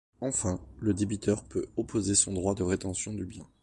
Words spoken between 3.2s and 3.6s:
bien.